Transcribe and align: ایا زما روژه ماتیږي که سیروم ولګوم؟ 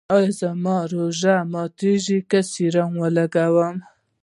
ایا 0.15 0.31
زما 0.39 0.77
روژه 0.93 1.35
ماتیږي 1.53 2.19
که 2.29 2.39
سیروم 2.51 2.93
ولګوم؟ 3.01 3.75